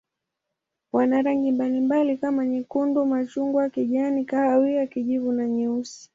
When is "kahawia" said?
4.25-4.87